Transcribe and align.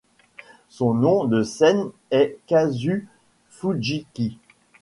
Son 0.69 0.95
nom 0.95 1.25
de 1.25 1.43
scène 1.43 1.91
est 2.09 2.39
Kazue 2.47 3.07
Fujiki. 3.51 4.39